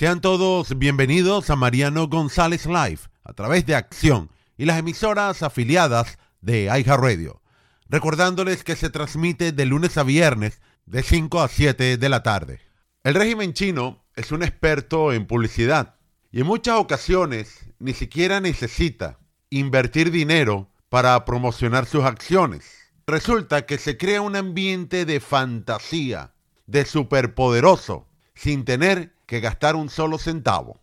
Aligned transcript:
Sean 0.00 0.22
todos 0.22 0.78
bienvenidos 0.78 1.50
a 1.50 1.56
Mariano 1.56 2.08
González 2.08 2.64
Live 2.64 3.00
a 3.22 3.34
través 3.34 3.66
de 3.66 3.74
Acción 3.74 4.30
y 4.56 4.64
las 4.64 4.78
emisoras 4.78 5.42
afiliadas 5.42 6.18
de 6.40 6.70
Radio. 6.86 7.42
Recordándoles 7.86 8.64
que 8.64 8.76
se 8.76 8.88
transmite 8.88 9.52
de 9.52 9.66
lunes 9.66 9.98
a 9.98 10.02
viernes 10.02 10.62
de 10.86 11.02
5 11.02 11.42
a 11.42 11.48
7 11.48 11.98
de 11.98 12.08
la 12.08 12.22
tarde. 12.22 12.60
El 13.04 13.12
régimen 13.12 13.52
chino 13.52 14.06
es 14.16 14.32
un 14.32 14.42
experto 14.42 15.12
en 15.12 15.26
publicidad 15.26 15.96
y 16.32 16.40
en 16.40 16.46
muchas 16.46 16.78
ocasiones 16.78 17.66
ni 17.78 17.92
siquiera 17.92 18.40
necesita 18.40 19.18
invertir 19.50 20.10
dinero 20.10 20.70
para 20.88 21.22
promocionar 21.26 21.84
sus 21.84 22.04
acciones. 22.04 22.64
Resulta 23.06 23.66
que 23.66 23.76
se 23.76 23.98
crea 23.98 24.22
un 24.22 24.34
ambiente 24.34 25.04
de 25.04 25.20
fantasía, 25.20 26.32
de 26.66 26.86
superpoderoso, 26.86 28.08
sin 28.34 28.64
tener 28.64 29.12
que 29.30 29.38
gastar 29.38 29.76
un 29.76 29.88
solo 29.88 30.18
centavo. 30.18 30.80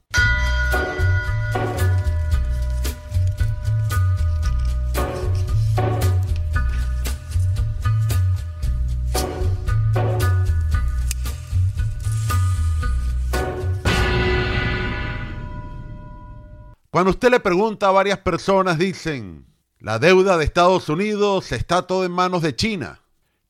Cuando 16.89 17.11
usted 17.11 17.29
le 17.29 17.42
pregunta 17.42 17.89
a 17.89 17.92
varias 17.92 18.20
personas, 18.20 18.79
dicen, 18.79 19.45
la 19.79 20.00
deuda 20.00 20.37
de 20.37 20.45
Estados 20.45 20.87
Unidos 20.87 21.51
está 21.51 21.82
todo 21.82 22.06
en 22.06 22.14
manos 22.14 22.43
de 22.43 22.56
China. 22.56 23.01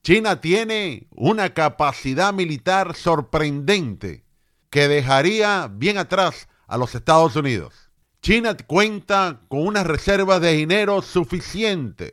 China 0.02 0.40
tiene 0.40 1.06
una 1.14 1.54
capacidad 1.54 2.32
militar 2.34 2.96
sorprendente 2.96 4.26
que 4.70 4.88
dejaría 4.88 5.70
bien 5.72 5.98
atrás 5.98 6.48
a 6.66 6.76
los 6.76 6.94
Estados 6.94 7.36
Unidos. 7.36 7.74
China 8.20 8.56
cuenta 8.56 9.40
con 9.48 9.66
unas 9.66 9.86
reservas 9.86 10.40
de 10.40 10.52
dinero 10.52 11.02
suficientes 11.02 12.12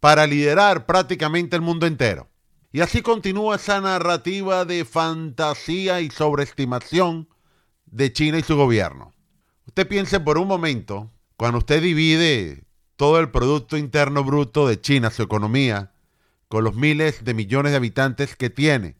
para 0.00 0.26
liderar 0.26 0.86
prácticamente 0.86 1.56
el 1.56 1.62
mundo 1.62 1.86
entero. 1.86 2.28
Y 2.72 2.80
así 2.80 3.02
continúa 3.02 3.56
esa 3.56 3.80
narrativa 3.80 4.64
de 4.64 4.84
fantasía 4.84 6.00
y 6.00 6.10
sobreestimación 6.10 7.28
de 7.86 8.12
China 8.12 8.38
y 8.38 8.42
su 8.42 8.56
gobierno. 8.56 9.14
Usted 9.66 9.88
piense 9.88 10.20
por 10.20 10.38
un 10.38 10.48
momento, 10.48 11.10
cuando 11.36 11.58
usted 11.58 11.80
divide 11.80 12.64
todo 12.96 13.18
el 13.20 13.30
Producto 13.30 13.76
Interno 13.76 14.24
Bruto 14.24 14.66
de 14.68 14.80
China, 14.80 15.10
su 15.10 15.22
economía, 15.22 15.92
con 16.48 16.64
los 16.64 16.74
miles 16.74 17.24
de 17.24 17.34
millones 17.34 17.72
de 17.72 17.76
habitantes 17.76 18.36
que 18.36 18.50
tiene, 18.50 18.96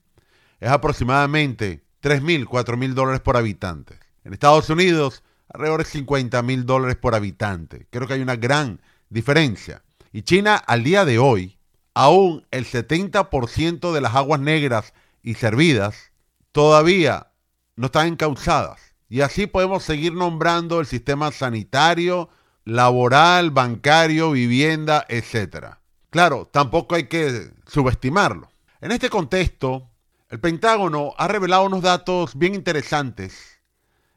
es 0.61 0.71
aproximadamente 0.71 1.84
3 2.05 2.21
mil, 2.21 2.47
4 2.47 2.77
mil 2.77 2.95
dólares 2.95 3.23
por 3.23 3.39
habitante. 3.39 3.99
En 4.25 4.35
Estados 4.35 4.69
Unidos, 4.69 5.23
alrededor 5.49 5.85
de 5.85 5.91
50 5.91 6.43
mil 6.43 6.67
dólares 6.67 6.97
por 6.97 7.15
habitante. 7.15 7.87
Creo 7.89 8.07
que 8.07 8.13
hay 8.13 8.21
una 8.21 8.37
gran 8.37 8.83
diferencia. 9.09 9.83
Y 10.13 10.21
China, 10.21 10.57
al 10.57 10.85
día 10.85 11.07
de 11.07 11.19
hoy, 11.19 11.57
aún 11.95 12.47
el 12.51 12.67
70% 12.67 13.91
de 13.95 14.01
las 14.03 14.15
aguas 14.15 14.39
negras 14.39 14.93
y 15.23 15.33
servidas 15.37 16.13
todavía 16.53 17.29
no 17.75 17.87
están 17.87 18.09
encauzadas. 18.09 18.83
Y 19.09 19.23
así 19.23 19.47
podemos 19.47 19.83
seguir 19.83 20.13
nombrando 20.13 20.81
el 20.81 20.87
sistema 20.87 21.33
sanitario, 21.33 22.29
laboral, 22.67 23.51
bancario, 23.51 24.33
vivienda, 24.33 25.07
etc. 25.09 25.77
Claro, 26.11 26.51
tampoco 26.53 26.97
hay 26.97 27.05
que 27.05 27.51
subestimarlo. 27.67 28.51
En 28.83 28.93
este 28.93 29.09
contexto, 29.09 29.89
el 30.35 30.41
Pentágono 30.41 31.15
ha 31.17 31.29
revelado 31.29 31.63
unos 31.63 31.83
datos 31.83 32.37
bien 32.37 32.57
interesantes. 32.57 33.63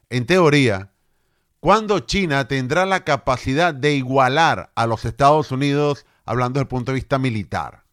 En 0.10 0.26
teoría, 0.26 0.92
¿cuándo 1.60 2.00
China 2.00 2.48
tendrá 2.48 2.88
la 2.88 3.04
capacidad 3.04 3.72
de 3.72 3.94
igualar 3.94 4.72
a 4.74 4.88
los 4.88 5.06
Estados 5.06 5.52
Unidos 5.52 6.08
hablando 6.26 6.58
desde 6.58 6.64
el 6.64 6.70
punto 6.70 6.92
de 6.92 6.96
vista 6.96 7.20
militar? 7.20 7.84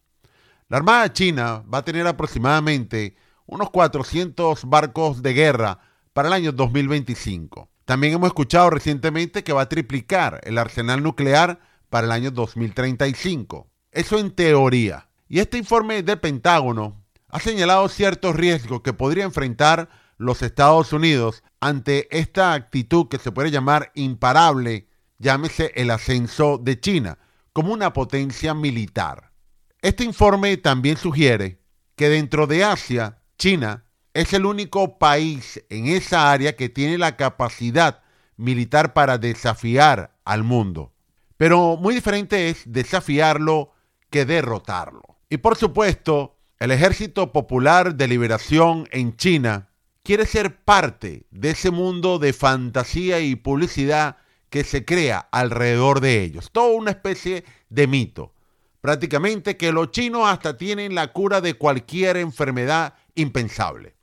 La 0.69 0.77
Armada 0.77 1.13
China 1.13 1.63
va 1.71 1.77
a 1.77 1.85
tener 1.85 2.07
aproximadamente 2.07 3.15
unos 3.45 3.69
400 3.69 4.65
barcos 4.65 5.21
de 5.21 5.33
guerra 5.33 5.77
para 6.11 6.29
el 6.29 6.33
año 6.33 6.51
2025. 6.51 7.69
También 7.85 8.13
hemos 8.13 8.29
escuchado 8.29 8.71
recientemente 8.71 9.43
que 9.43 9.53
va 9.53 9.61
a 9.61 9.69
triplicar 9.69 10.41
el 10.45 10.57
arsenal 10.57 11.03
nuclear 11.03 11.59
para 11.91 12.07
el 12.07 12.11
año 12.11 12.31
2035. 12.31 13.67
Eso 13.91 14.17
en 14.17 14.31
teoría. 14.31 15.09
Y 15.27 15.41
este 15.41 15.59
informe 15.59 16.01
del 16.01 16.19
Pentágono 16.19 17.04
ha 17.35 17.39
señalado 17.41 17.89
ciertos 17.89 18.33
riesgos 18.33 18.79
que 18.79 18.93
podría 18.93 19.25
enfrentar 19.25 19.89
los 20.15 20.41
Estados 20.41 20.93
Unidos 20.93 21.43
ante 21.59 22.07
esta 22.17 22.53
actitud 22.53 23.09
que 23.09 23.17
se 23.17 23.33
puede 23.33 23.51
llamar 23.51 23.91
imparable, 23.93 24.87
llámese 25.17 25.73
el 25.75 25.91
ascenso 25.91 26.57
de 26.57 26.79
China, 26.79 27.17
como 27.51 27.73
una 27.73 27.91
potencia 27.91 28.53
militar. 28.53 29.33
Este 29.81 30.05
informe 30.05 30.55
también 30.55 30.95
sugiere 30.95 31.59
que 31.97 32.07
dentro 32.07 32.47
de 32.47 32.63
Asia, 32.63 33.21
China 33.37 33.83
es 34.13 34.31
el 34.31 34.45
único 34.45 34.97
país 34.97 35.61
en 35.67 35.87
esa 35.87 36.31
área 36.31 36.55
que 36.55 36.69
tiene 36.69 36.97
la 36.97 37.17
capacidad 37.17 38.01
militar 38.37 38.93
para 38.93 39.17
desafiar 39.17 40.15
al 40.23 40.43
mundo. 40.43 40.93
Pero 41.35 41.75
muy 41.75 41.95
diferente 41.95 42.47
es 42.47 42.63
desafiarlo 42.65 43.73
que 44.09 44.23
derrotarlo. 44.23 45.17
Y 45.29 45.35
por 45.35 45.57
supuesto, 45.57 46.34
el 46.59 46.71
Ejército 46.71 47.33
Popular 47.33 47.95
de 47.95 48.07
Liberación 48.07 48.87
en 48.91 49.17
China 49.17 49.69
quiere 50.03 50.25
ser 50.25 50.63
parte 50.63 51.25
de 51.31 51.49
ese 51.49 51.69
mundo 51.69 52.17
de 52.17 52.31
fantasía 52.31 53.19
y 53.19 53.35
publicidad 53.35 54.17
que 54.49 54.63
se 54.63 54.85
crea 54.85 55.27
alrededor 55.31 55.99
de 55.99 56.21
ellos. 56.23 56.51
Toda 56.51 56.77
una 56.77 56.91
especie 56.91 57.43
de 57.69 57.87
mito. 57.87 58.33
Prácticamente 58.79 59.57
que 59.57 59.73
los 59.73 59.91
chinos 59.91 60.27
hasta 60.27 60.55
tienen 60.55 60.95
la 60.95 61.11
cura 61.11 61.41
de 61.41 61.55
cualquier 61.55 62.17
enfermedad 62.17 62.93
impensable. 63.15 63.95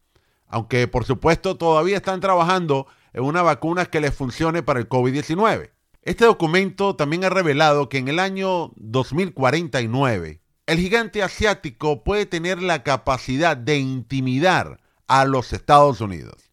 Aunque 0.46 0.86
por 0.88 1.04
supuesto 1.04 1.56
todavía 1.56 1.96
están 1.96 2.20
trabajando 2.20 2.86
en 3.14 3.22
una 3.22 3.40
vacuna 3.40 3.86
que 3.86 4.00
les 4.00 4.14
funcione 4.14 4.62
para 4.62 4.78
el 4.78 4.88
COVID-19. 4.90 5.70
Este 6.02 6.26
documento 6.26 6.96
también 6.96 7.24
ha 7.24 7.30
revelado 7.30 7.88
que 7.88 7.98
en 7.98 8.08
el 8.08 8.18
año 8.18 8.72
2049 8.76 10.41
el 10.66 10.78
gigante 10.78 11.22
asiático 11.22 12.04
puede 12.04 12.26
tener 12.26 12.62
la 12.62 12.82
capacidad 12.82 13.56
de 13.56 13.78
intimidar 13.78 14.80
a 15.08 15.24
los 15.24 15.52
Estados 15.52 16.00
Unidos. 16.00 16.50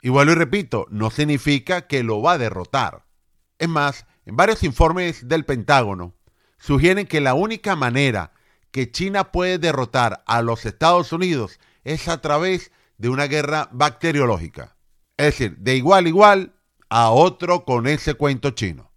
Y 0.00 0.08
vuelvo 0.08 0.32
y 0.32 0.34
repito, 0.34 0.86
no 0.90 1.10
significa 1.10 1.86
que 1.86 2.02
lo 2.02 2.20
va 2.20 2.32
a 2.32 2.38
derrotar. 2.38 3.06
Es 3.58 3.68
más, 3.68 4.06
en 4.26 4.36
varios 4.36 4.64
informes 4.64 5.28
del 5.28 5.44
Pentágono 5.44 6.14
sugieren 6.58 7.06
que 7.06 7.20
la 7.20 7.34
única 7.34 7.76
manera 7.76 8.32
que 8.72 8.90
China 8.90 9.30
puede 9.30 9.58
derrotar 9.58 10.24
a 10.26 10.42
los 10.42 10.66
Estados 10.66 11.12
Unidos 11.12 11.60
es 11.84 12.08
a 12.08 12.20
través 12.20 12.72
de 12.98 13.08
una 13.08 13.26
guerra 13.26 13.68
bacteriológica. 13.72 14.76
Es 15.16 15.26
decir, 15.26 15.56
de 15.58 15.76
igual 15.76 16.06
a 16.06 16.08
igual 16.08 16.54
a 16.88 17.10
otro 17.10 17.64
con 17.64 17.86
ese 17.86 18.14
cuento 18.14 18.50
chino. 18.50 18.92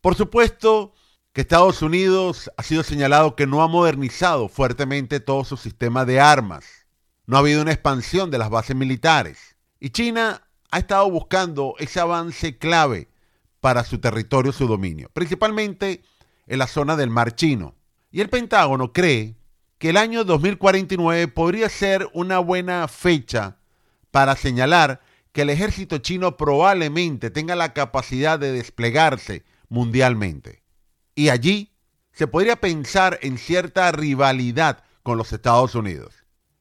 Por 0.00 0.14
supuesto, 0.14 0.94
que 1.36 1.42
Estados 1.42 1.82
Unidos 1.82 2.50
ha 2.56 2.62
sido 2.62 2.82
señalado 2.82 3.36
que 3.36 3.46
no 3.46 3.62
ha 3.62 3.68
modernizado 3.68 4.48
fuertemente 4.48 5.20
todo 5.20 5.44
su 5.44 5.58
sistema 5.58 6.06
de 6.06 6.18
armas. 6.18 6.64
No 7.26 7.36
ha 7.36 7.40
habido 7.40 7.60
una 7.60 7.72
expansión 7.72 8.30
de 8.30 8.38
las 8.38 8.48
bases 8.48 8.74
militares. 8.74 9.54
Y 9.78 9.90
China 9.90 10.48
ha 10.70 10.78
estado 10.78 11.10
buscando 11.10 11.74
ese 11.78 12.00
avance 12.00 12.56
clave 12.56 13.10
para 13.60 13.84
su 13.84 13.98
territorio, 13.98 14.50
su 14.50 14.66
dominio, 14.66 15.10
principalmente 15.12 16.02
en 16.46 16.58
la 16.58 16.66
zona 16.66 16.96
del 16.96 17.10
Mar 17.10 17.34
Chino. 17.34 17.74
Y 18.10 18.22
el 18.22 18.30
Pentágono 18.30 18.94
cree 18.94 19.36
que 19.76 19.90
el 19.90 19.98
año 19.98 20.24
2049 20.24 21.28
podría 21.28 21.68
ser 21.68 22.08
una 22.14 22.38
buena 22.38 22.88
fecha 22.88 23.58
para 24.10 24.36
señalar 24.36 25.02
que 25.32 25.42
el 25.42 25.50
ejército 25.50 25.98
chino 25.98 26.38
probablemente 26.38 27.28
tenga 27.28 27.56
la 27.56 27.74
capacidad 27.74 28.38
de 28.38 28.52
desplegarse 28.52 29.44
mundialmente. 29.68 30.64
Y 31.16 31.30
allí 31.30 31.72
se 32.12 32.28
podría 32.28 32.56
pensar 32.56 33.18
en 33.22 33.38
cierta 33.38 33.90
rivalidad 33.90 34.84
con 35.02 35.18
los 35.18 35.32
Estados 35.32 35.74
Unidos. 35.74 36.14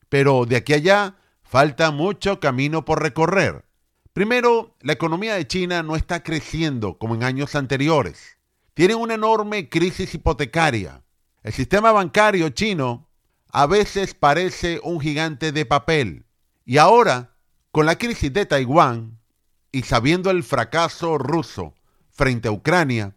Pero 0.10 0.46
de 0.46 0.56
aquí 0.56 0.74
allá 0.74 1.18
falta 1.44 1.92
mucho 1.92 2.40
camino 2.40 2.86
por 2.86 3.04
recorrer. 3.04 3.66
Primero, 4.14 4.76
la 4.80 4.94
economía 4.94 5.36
de 5.36 5.46
China 5.46 5.84
no 5.84 5.98
está 5.98 6.24
creciendo 6.24 6.98
como 6.98 7.16
en 7.16 7.24
años 7.24 7.54
anteriores. 7.54 8.38
Tienen 8.74 8.98
una 8.98 9.16
enorme 9.16 9.68
crisis 9.68 10.16
hipotecaria. 10.16 11.04
El 11.44 11.52
sistema 11.52 11.92
bancario 11.92 12.50
chino 12.50 13.10
a 13.52 13.68
veces 13.68 14.14
parece 14.14 14.80
un 14.84 15.02
gigante 15.02 15.52
de 15.52 15.66
papel. 15.66 16.26
Y 16.64 16.78
ahora, 16.78 17.36
con 17.72 17.86
la 17.86 17.98
crisis 17.98 18.32
de 18.32 18.46
Taiwán 18.46 19.20
y 19.72 19.84
sabiendo 19.84 20.32
el 20.32 20.44
fracaso 20.44 21.18
ruso 21.18 21.74
frente 22.10 22.48
a 22.48 22.52
Ucrania, 22.52 23.16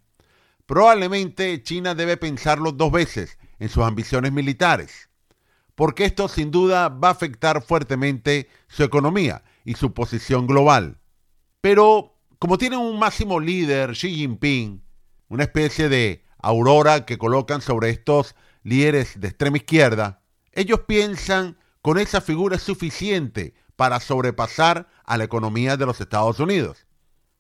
probablemente 0.69 1.63
China 1.63 1.95
debe 1.95 2.19
pensarlo 2.19 2.73
dos 2.73 2.93
veces 2.93 3.39
en 3.59 3.71
sus 3.71 3.85
ambiciones 3.85 4.33
militares, 4.33 5.09
porque 5.75 6.05
esto 6.05 6.29
sin 6.29 6.51
duda 6.51 6.91
va 6.91 7.09
a 7.09 7.13
afectar 7.13 7.63
fuertemente 7.63 8.51
su 8.69 8.85
economía 8.85 9.43
y 9.65 9.75
su 9.75 9.95
posición 9.95 10.47
global. 10.47 11.01
Pero 11.63 12.19
como 12.39 12.59
tienen 12.59 12.81
un 12.81 12.99
máximo 12.99 13.41
líder, 13.41 13.93
Xi 13.93 14.15
Jinping, 14.15 14.85
una 15.29 15.45
especie 15.45 15.89
de 15.89 16.23
aurora 16.37 17.07
que 17.07 17.17
colocan 17.17 17.63
sobre 17.63 17.89
estos 17.89 18.37
líderes 18.63 19.19
de 19.19 19.29
extrema 19.29 19.57
izquierda, 19.57 20.21
ellos 20.53 20.81
piensan 20.87 21.57
con 21.81 21.97
esa 21.97 22.21
figura 22.21 22.57
es 22.57 22.63
suficiente 22.63 23.55
para 23.75 24.01
sobrepasar 24.01 24.87
a 25.05 25.17
la 25.17 25.25
economía 25.25 25.79
de 25.79 25.87
los 25.87 25.99
Estados 26.03 26.39
Unidos. 26.41 26.87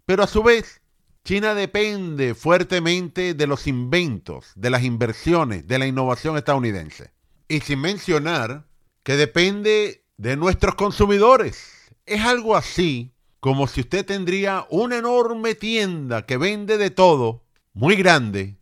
Pero 0.06 0.22
a 0.22 0.26
su 0.26 0.42
vez, 0.42 0.80
China 1.28 1.54
depende 1.54 2.34
fuertemente 2.34 3.34
de 3.34 3.46
los 3.46 3.66
inventos, 3.66 4.50
de 4.54 4.70
las 4.70 4.82
inversiones, 4.82 5.66
de 5.68 5.78
la 5.78 5.86
innovación 5.86 6.38
estadounidense. 6.38 7.12
Y 7.48 7.60
sin 7.60 7.82
mencionar 7.82 8.64
que 9.02 9.18
depende 9.18 10.06
de 10.16 10.38
nuestros 10.38 10.74
consumidores. 10.74 11.92
Es 12.06 12.22
algo 12.22 12.56
así 12.56 13.12
como 13.40 13.66
si 13.66 13.82
usted 13.82 14.06
tendría 14.06 14.66
una 14.70 14.96
enorme 14.96 15.54
tienda 15.54 16.24
que 16.24 16.38
vende 16.38 16.78
de 16.78 16.88
todo, 16.88 17.44
muy 17.74 17.94
grande, 17.96 18.56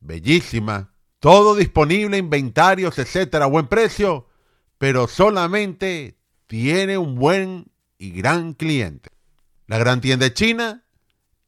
bellísima, 0.00 0.92
todo 1.20 1.54
disponible, 1.54 2.18
inventarios, 2.18 2.98
etcétera, 2.98 3.44
a 3.44 3.48
buen 3.48 3.68
precio, 3.68 4.26
pero 4.76 5.06
solamente 5.06 6.18
tiene 6.48 6.98
un 6.98 7.14
buen 7.14 7.70
y 7.96 8.10
gran 8.10 8.54
cliente. 8.54 9.10
La 9.68 9.78
gran 9.78 10.00
tienda 10.00 10.26
es 10.26 10.34
China 10.34 10.82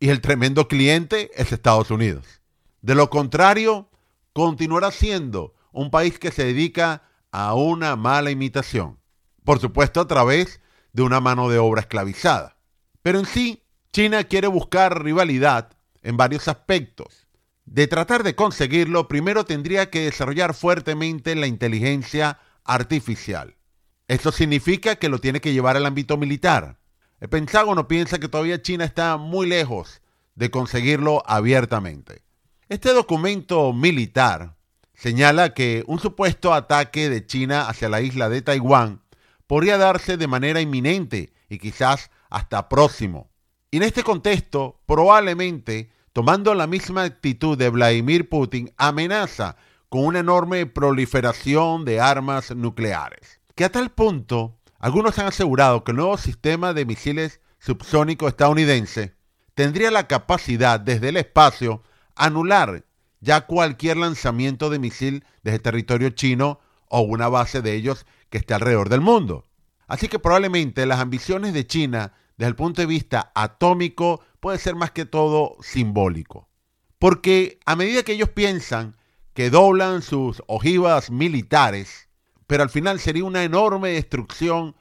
y 0.01 0.09
el 0.09 0.23
tremendo 0.23 0.67
cliente 0.67 1.31
es 1.35 1.53
Estados 1.53 1.91
Unidos. 1.91 2.41
De 2.81 2.95
lo 2.95 3.11
contrario, 3.11 3.91
continuará 4.33 4.91
siendo 4.91 5.55
un 5.73 5.91
país 5.91 6.19
que 6.19 6.33
se 6.33 6.47
dedica 6.47 7.03
a 7.31 7.55
una 7.55 7.95
mala 7.97 8.31
imitación. 8.31 8.99
Por 9.45 9.61
supuesto, 9.61 10.01
a 10.01 10.09
través 10.09 10.61
de 10.95 11.03
una 11.03 11.21
mano 11.21 11.51
de 11.51 11.59
obra 11.59 11.83
esclavizada. 11.83 12.57
Pero 13.03 13.19
en 13.19 13.27
sí, 13.27 13.63
China 13.93 14.25
quiere 14.25 14.49
buscar 14.49 15.05
rivalidad 15.05 15.77
en 16.03 16.17
varios 16.17 16.49
aspectos. 16.49 17.27
De 17.67 17.87
tratar 17.87 18.23
de 18.23 18.35
conseguirlo, 18.35 19.07
primero 19.07 19.45
tendría 19.45 19.91
que 19.91 20.01
desarrollar 20.01 20.55
fuertemente 20.55 21.35
la 21.37 21.47
inteligencia 21.47 22.39
artificial. 22.65 23.57
Esto 24.09 24.33
significa 24.33 24.97
que 24.97 25.09
lo 25.09 25.19
tiene 25.19 25.41
que 25.41 25.53
llevar 25.53 25.77
al 25.77 25.87
ámbito 25.87 26.17
militar. 26.17 26.80
El 27.21 27.29
Pentágono 27.29 27.87
piensa 27.87 28.19
que 28.19 28.29
todavía 28.29 28.63
China 28.63 28.85
está 28.85 29.19
muy 29.19 29.47
lejos 29.47 30.01
de 30.37 30.51
conseguirlo 30.51 31.23
abiertamente. 31.27 32.23
Este 32.71 32.95
documento 32.95 33.75
militar 33.75 34.57
señala 34.95 35.53
que 35.53 35.85
un 35.87 35.99
supuesto 35.99 36.55
ataque 36.55 37.11
de 37.11 37.27
China 37.27 37.69
hacia 37.69 37.91
la 37.91 38.01
isla 38.01 38.31
de 38.31 38.41
Taiwán 38.41 39.03
podría 39.47 39.77
darse 39.77 40.17
de 40.17 40.29
manera 40.29 40.63
inminente 40.63 41.35
y 41.51 41.59
quizás 41.59 42.11
hasta 42.31 42.71
próximo. 42.71 43.31
Y 43.71 43.77
en 43.77 43.83
este 43.83 44.03
contexto, 44.03 44.81
probablemente, 44.87 45.91
tomando 46.15 46.55
la 46.55 46.67
misma 46.67 47.03
actitud 47.03 47.59
de 47.59 47.69
Vladimir 47.69 48.31
Putin, 48.31 48.73
amenaza 48.79 49.57
con 49.91 50.07
una 50.07 50.21
enorme 50.21 50.65
proliferación 50.65 51.85
de 51.85 52.01
armas 52.01 52.55
nucleares. 52.57 53.41
Que 53.55 53.65
a 53.65 53.73
tal 53.73 53.91
punto, 53.91 54.60
algunos 54.81 55.19
han 55.19 55.27
asegurado 55.27 55.85
que 55.85 55.93
el 55.93 55.99
nuevo 55.99 56.17
sistema 56.17 56.73
de 56.73 56.87
misiles 56.87 57.41
subsónico 57.59 58.27
estadounidense 58.27 59.15
tendría 59.55 59.91
la 59.91 60.09
capacidad 60.09 60.81
desde 60.81 61.11
el 61.11 61.19
espacio 61.19 61.83
anular 62.17 62.87
ya 63.21 63.43
cualquier 63.43 63.99
lanzamiento 63.99 64.71
de 64.71 64.79
misil 64.79 65.25
desde 65.43 65.59
territorio 65.59 66.09
chino 66.11 66.61
o 66.89 67.03
una 67.03 67.29
base 67.29 67.61
de 67.61 67.75
ellos 67.75 68.07
que 68.31 68.39
esté 68.39 68.55
alrededor 68.55 68.89
del 68.89 69.03
mundo. 69.03 69.47
Así 69.87 70.09
que 70.09 70.19
probablemente 70.19 70.87
las 70.87 71.01
ambiciones 71.01 71.53
de 71.53 71.67
China 71.67 72.15
desde 72.39 72.49
el 72.49 72.57
punto 72.57 72.81
de 72.81 72.87
vista 72.87 73.33
atómico 73.35 74.23
puede 74.41 74.57
ser 74.57 74.77
más 74.77 74.93
que 74.93 75.05
todo 75.05 75.57
simbólico. 75.61 76.49
Porque 76.99 77.61
a 77.67 77.77
medida 77.77 78.03
que 78.03 78.13
ellos 78.13 78.31
piensan 78.31 78.97
que 79.35 79.51
doblan 79.51 80.01
sus 80.01 80.43
ojivas 80.47 81.11
militares, 81.11 82.09
pero 82.51 82.65
al 82.65 82.69
final 82.69 82.99
sería 82.99 83.25
una 83.25 83.45
enorme 83.45 83.91
destrucción 83.91 84.75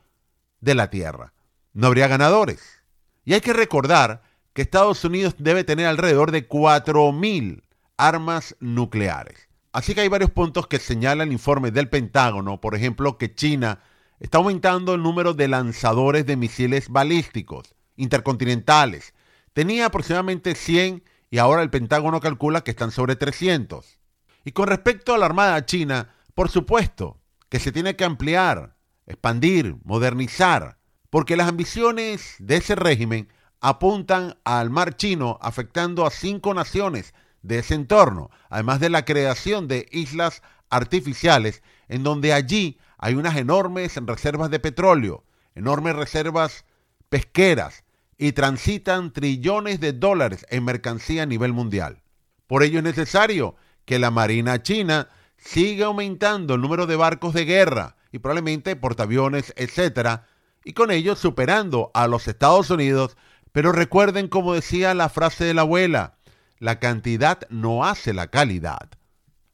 de 0.59 0.73
la 0.73 0.89
Tierra. 0.89 1.33
No 1.71 1.85
habría 1.85 2.07
ganadores. 2.07 2.81
Y 3.25 3.35
hay 3.35 3.41
que 3.41 3.53
recordar 3.53 4.23
que 4.53 4.63
Estados 4.63 5.05
Unidos 5.05 5.35
debe 5.37 5.63
tener 5.63 5.85
alrededor 5.85 6.31
de 6.31 6.49
4.000 6.49 7.61
armas 7.95 8.55
nucleares. 8.59 9.49
Así 9.71 9.93
que 9.93 10.01
hay 10.01 10.07
varios 10.07 10.31
puntos 10.31 10.65
que 10.65 10.79
señala 10.79 11.25
el 11.25 11.31
informe 11.31 11.69
del 11.69 11.89
Pentágono, 11.89 12.59
por 12.59 12.73
ejemplo, 12.73 13.19
que 13.19 13.35
China 13.35 13.83
está 14.19 14.39
aumentando 14.39 14.95
el 14.95 15.03
número 15.03 15.35
de 15.35 15.47
lanzadores 15.47 16.25
de 16.25 16.37
misiles 16.37 16.89
balísticos 16.89 17.75
intercontinentales. 17.97 19.13
Tenía 19.53 19.85
aproximadamente 19.85 20.55
100 20.55 21.03
y 21.29 21.37
ahora 21.37 21.61
el 21.61 21.69
Pentágono 21.69 22.19
calcula 22.19 22.61
que 22.61 22.71
están 22.71 22.89
sobre 22.89 23.15
300. 23.15 23.99
Y 24.43 24.53
con 24.53 24.67
respecto 24.69 25.13
a 25.13 25.19
la 25.19 25.27
Armada 25.27 25.63
China, 25.67 26.15
por 26.33 26.49
supuesto 26.49 27.18
que 27.49 27.59
se 27.59 27.71
tiene 27.71 27.95
que 27.95 28.05
ampliar, 28.05 28.75
expandir, 29.07 29.75
modernizar, 29.83 30.77
porque 31.09 31.35
las 31.35 31.49
ambiciones 31.49 32.35
de 32.39 32.57
ese 32.57 32.75
régimen 32.75 33.27
apuntan 33.59 34.37
al 34.43 34.69
mar 34.69 34.95
chino 34.95 35.37
afectando 35.41 36.05
a 36.05 36.11
cinco 36.11 36.53
naciones 36.53 37.13
de 37.41 37.59
ese 37.59 37.73
entorno, 37.73 38.29
además 38.49 38.79
de 38.79 38.89
la 38.89 39.05
creación 39.05 39.67
de 39.67 39.87
islas 39.91 40.41
artificiales 40.69 41.63
en 41.87 42.03
donde 42.03 42.33
allí 42.33 42.79
hay 42.97 43.15
unas 43.15 43.37
enormes 43.37 43.95
reservas 43.95 44.51
de 44.51 44.59
petróleo, 44.59 45.23
enormes 45.55 45.95
reservas 45.95 46.65
pesqueras 47.09 47.83
y 48.17 48.33
transitan 48.33 49.11
trillones 49.11 49.79
de 49.79 49.93
dólares 49.93 50.45
en 50.49 50.65
mercancía 50.65 51.23
a 51.23 51.25
nivel 51.25 51.53
mundial. 51.53 52.03
Por 52.45 52.63
ello 52.63 52.79
es 52.79 52.83
necesario 52.83 53.55
que 53.85 53.99
la 53.99 54.11
Marina 54.11 54.61
china 54.61 55.07
siga 55.39 55.87
aumentando 55.87 56.55
el 56.55 56.61
número 56.61 56.85
de 56.85 56.95
barcos 56.95 57.33
de 57.33 57.45
guerra 57.45 57.95
y 58.11 58.19
probablemente 58.19 58.75
portaaviones, 58.75 59.53
etcétera, 59.55 60.25
y 60.63 60.73
con 60.73 60.91
ello 60.91 61.15
superando 61.15 61.91
a 61.93 62.07
los 62.07 62.27
Estados 62.27 62.69
Unidos. 62.69 63.17
Pero 63.51 63.71
recuerden 63.71 64.27
como 64.27 64.53
decía 64.53 64.93
la 64.93 65.09
frase 65.09 65.45
de 65.45 65.53
la 65.53 65.61
abuela, 65.61 66.17
la 66.59 66.79
cantidad 66.79 67.39
no 67.49 67.85
hace 67.85 68.13
la 68.13 68.27
calidad. 68.27 68.89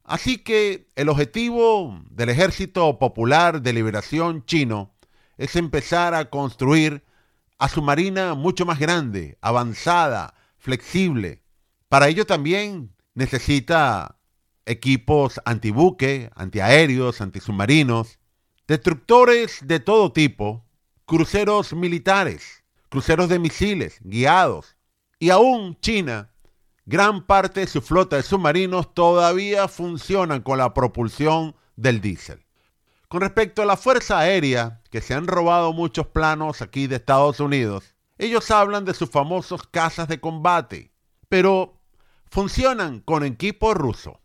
Así 0.03 0.37
que 0.37 0.87
el 0.95 1.09
objetivo 1.09 1.99
del 2.09 2.29
Ejército 2.29 2.99
Popular 2.99 3.61
de 3.61 3.73
Liberación 3.73 4.45
chino 4.45 4.93
es 5.37 5.55
empezar 5.55 6.13
a 6.13 6.29
construir 6.29 7.03
a 7.57 7.69
su 7.69 7.81
marina 7.81 8.35
mucho 8.35 8.65
más 8.65 8.79
grande, 8.79 9.37
avanzada, 9.41 10.35
flexible. 10.57 11.41
Para 11.89 12.07
ello 12.07 12.25
también 12.25 12.93
necesita 13.13 14.14
equipos 14.65 15.39
antibuque, 15.45 16.29
antiaéreos, 16.35 17.21
antisubmarinos, 17.21 18.19
destructores 18.67 19.59
de 19.63 19.79
todo 19.79 20.11
tipo, 20.11 20.65
cruceros 21.05 21.73
militares, 21.73 22.63
cruceros 22.89 23.29
de 23.29 23.39
misiles 23.39 23.99
guiados. 24.01 24.75
Y 25.19 25.29
aún 25.29 25.77
China 25.79 26.31
gran 26.85 27.25
parte 27.25 27.61
de 27.61 27.67
su 27.67 27.81
flota 27.81 28.15
de 28.15 28.23
submarinos 28.23 28.93
todavía 28.93 29.67
funcionan 29.67 30.41
con 30.41 30.57
la 30.59 30.73
propulsión 30.73 31.55
del 31.75 32.01
diésel. 32.01 32.45
Con 33.07 33.21
respecto 33.21 33.61
a 33.61 33.65
la 33.65 33.77
Fuerza 33.77 34.19
Aérea, 34.19 34.81
que 34.89 35.01
se 35.01 35.13
han 35.13 35.27
robado 35.27 35.73
muchos 35.73 36.07
planos 36.07 36.61
aquí 36.61 36.87
de 36.87 36.97
Estados 36.97 37.39
Unidos, 37.39 37.95
ellos 38.17 38.49
hablan 38.51 38.85
de 38.85 38.93
sus 38.93 39.09
famosos 39.09 39.63
cazas 39.63 40.07
de 40.07 40.19
combate, 40.19 40.91
pero 41.29 41.79
funcionan 42.29 42.99
con 42.99 43.23
equipo 43.23 43.73
ruso. 43.73 44.19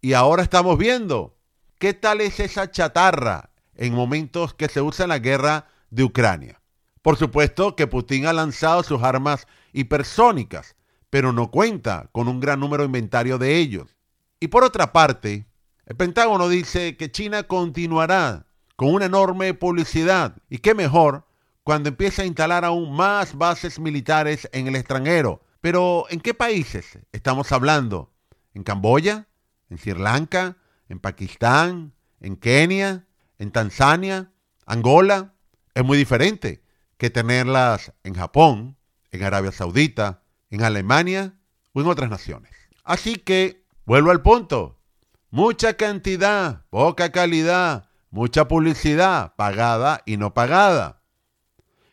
Y 0.00 0.14
ahora 0.14 0.42
estamos 0.42 0.78
viendo 0.78 1.36
qué 1.78 1.92
tal 1.92 2.22
es 2.22 2.40
esa 2.40 2.70
chatarra 2.70 3.50
en 3.74 3.94
momentos 3.94 4.54
que 4.54 4.68
se 4.68 4.80
usa 4.80 5.04
en 5.04 5.10
la 5.10 5.18
guerra 5.18 5.66
de 5.90 6.04
Ucrania. 6.04 6.60
Por 7.02 7.16
supuesto 7.16 7.76
que 7.76 7.86
Putin 7.86 8.26
ha 8.26 8.32
lanzado 8.32 8.82
sus 8.82 9.02
armas 9.02 9.46
hipersónicas, 9.72 10.76
pero 11.10 11.32
no 11.32 11.50
cuenta 11.50 12.08
con 12.12 12.28
un 12.28 12.40
gran 12.40 12.60
número 12.60 12.82
de 12.82 12.86
inventario 12.86 13.36
de 13.36 13.56
ellos. 13.56 13.96
Y 14.38 14.48
por 14.48 14.64
otra 14.64 14.92
parte, 14.92 15.46
el 15.84 15.96
Pentágono 15.96 16.48
dice 16.48 16.96
que 16.96 17.10
China 17.10 17.42
continuará 17.42 18.46
con 18.76 18.94
una 18.94 19.04
enorme 19.04 19.52
publicidad 19.52 20.36
y 20.48 20.58
qué 20.58 20.74
mejor 20.74 21.26
cuando 21.62 21.90
empieza 21.90 22.22
a 22.22 22.26
instalar 22.26 22.64
aún 22.64 22.94
más 22.96 23.36
bases 23.36 23.78
militares 23.78 24.48
en 24.52 24.66
el 24.66 24.76
extranjero. 24.76 25.42
Pero 25.60 26.06
¿en 26.08 26.20
qué 26.20 26.32
países 26.32 26.98
estamos 27.12 27.52
hablando? 27.52 28.10
¿En 28.54 28.62
Camboya? 28.62 29.26
¿En 29.70 29.78
Sri 29.78 29.94
Lanka? 29.94 30.56
¿En 30.88 30.98
Pakistán? 30.98 31.94
¿En 32.20 32.36
Kenia? 32.36 33.06
¿En 33.38 33.50
Tanzania? 33.50 34.30
¿Angola? 34.66 35.34
Es 35.74 35.84
muy 35.84 35.96
diferente 35.96 36.62
que 36.98 37.08
tenerlas 37.08 37.92
en 38.04 38.14
Japón, 38.14 38.76
en 39.10 39.24
Arabia 39.24 39.52
Saudita, 39.52 40.22
en 40.50 40.62
Alemania 40.62 41.34
o 41.72 41.80
en 41.80 41.86
otras 41.86 42.10
naciones. 42.10 42.52
Así 42.84 43.14
que, 43.14 43.64
vuelvo 43.86 44.10
al 44.10 44.20
punto, 44.20 44.78
mucha 45.30 45.74
cantidad, 45.74 46.66
poca 46.68 47.12
calidad, 47.12 47.88
mucha 48.10 48.48
publicidad, 48.48 49.34
pagada 49.36 50.02
y 50.04 50.18
no 50.18 50.34
pagada. 50.34 51.00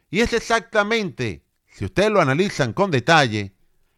Y 0.10 0.22
es 0.22 0.34
exactamente 0.34 1.48
si 1.78 1.86
ustedes 1.86 2.10
lo 2.10 2.20
analizan 2.20 2.74
con 2.74 2.90
detalle, 2.90 3.56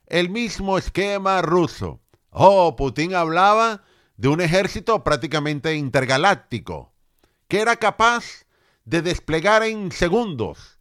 el 0.07 0.29
mismo 0.29 0.77
esquema 0.77 1.41
ruso. 1.41 2.01
Oh, 2.31 2.75
Putin 2.75 3.15
hablaba 3.15 3.83
de 4.17 4.27
un 4.27 4.41
ejército 4.41 5.03
prácticamente 5.03 5.75
intergaláctico, 5.75 6.93
que 7.48 7.62
era 7.62 7.77
capaz 7.77 8.45
de 8.86 9.01
desplegar 9.01 9.63
en 9.63 9.91
segundos 9.91 10.79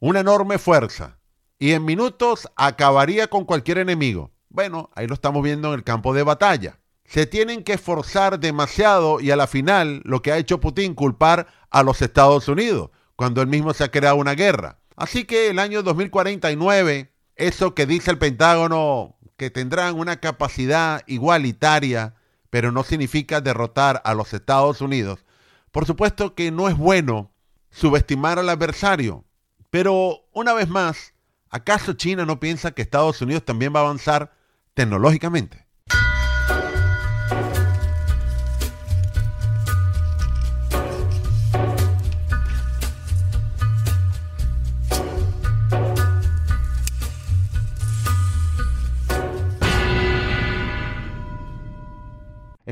una 0.00 0.20
enorme 0.20 0.58
fuerza 0.58 1.18
y 1.58 1.72
en 1.72 1.84
minutos 1.84 2.48
acabaría 2.56 3.28
con 3.28 3.44
cualquier 3.44 3.78
enemigo. 3.78 4.30
Bueno, 4.48 4.90
ahí 4.94 5.06
lo 5.06 5.14
estamos 5.14 5.42
viendo 5.42 5.68
en 5.68 5.74
el 5.74 5.84
campo 5.84 6.14
de 6.14 6.22
batalla. 6.22 6.78
Se 7.04 7.26
tienen 7.26 7.64
que 7.64 7.74
esforzar 7.74 8.38
demasiado 8.38 9.20
y 9.20 9.30
a 9.30 9.36
la 9.36 9.46
final 9.46 10.02
lo 10.04 10.22
que 10.22 10.32
ha 10.32 10.38
hecho 10.38 10.60
Putin 10.60 10.94
culpar 10.94 11.48
a 11.70 11.82
los 11.82 12.00
Estados 12.00 12.48
Unidos, 12.48 12.90
cuando 13.16 13.42
él 13.42 13.48
mismo 13.48 13.74
se 13.74 13.84
ha 13.84 13.90
creado 13.90 14.16
una 14.16 14.34
guerra. 14.34 14.78
Así 14.94 15.24
que 15.24 15.48
el 15.48 15.58
año 15.58 15.82
2049, 15.82 17.12
eso 17.36 17.74
que 17.74 17.86
dice 17.86 18.10
el 18.10 18.18
Pentágono, 18.18 19.16
que 19.38 19.50
tendrán 19.50 19.94
una 19.98 20.16
capacidad 20.16 21.02
igualitaria, 21.06 22.16
pero 22.50 22.72
no 22.72 22.82
significa 22.82 23.40
derrotar 23.40 24.02
a 24.04 24.12
los 24.12 24.34
Estados 24.34 24.80
Unidos. 24.80 25.24
Por 25.70 25.86
supuesto 25.86 26.34
que 26.34 26.50
no 26.50 26.68
es 26.68 26.76
bueno 26.76 27.30
subestimar 27.70 28.40
al 28.40 28.48
adversario, 28.48 29.24
pero 29.70 30.26
una 30.32 30.54
vez 30.54 30.68
más, 30.68 31.14
¿acaso 31.50 31.92
China 31.92 32.26
no 32.26 32.40
piensa 32.40 32.72
que 32.72 32.82
Estados 32.82 33.22
Unidos 33.22 33.44
también 33.44 33.72
va 33.72 33.80
a 33.80 33.84
avanzar 33.84 34.32
tecnológicamente? 34.74 35.67